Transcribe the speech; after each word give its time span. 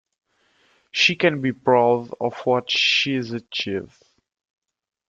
She 0.89 1.15
can 1.15 1.41
be 1.41 1.51
proud 1.53 2.09
of 2.21 2.33
what 2.39 2.71
she’s 2.71 3.33
achieved 3.33 4.03